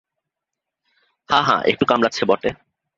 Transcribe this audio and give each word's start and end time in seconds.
হাঁ 1.29 1.43
হাঁ, 1.43 1.61
একটু 1.65 1.83
কামড়াচ্ছে 1.85 2.23
বটে। 2.25 2.49